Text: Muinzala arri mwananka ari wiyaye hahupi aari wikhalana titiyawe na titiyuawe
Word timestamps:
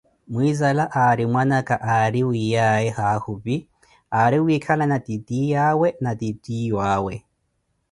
Muinzala 0.31 0.83
arri 1.05 1.23
mwananka 1.31 1.75
ari 1.99 2.21
wiyaye 2.29 2.87
hahupi 2.99 3.55
aari 4.15 4.37
wikhalana 4.45 4.97
titiyawe 5.05 5.87
na 6.03 6.11
titiyuawe 6.19 7.13